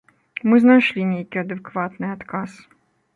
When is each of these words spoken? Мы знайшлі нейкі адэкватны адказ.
Мы 0.51 0.55
знайшлі 0.63 1.03
нейкі 1.11 1.41
адэкватны 1.43 2.07
адказ. 2.15 2.57